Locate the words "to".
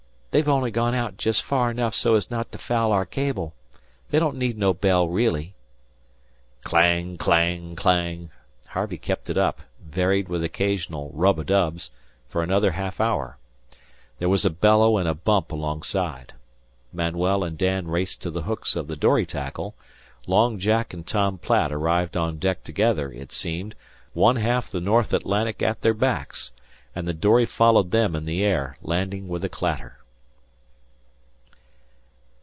2.53-2.57, 18.21-18.31